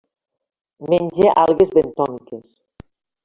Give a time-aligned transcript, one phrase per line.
[0.93, 2.45] Menja algues bentòniques.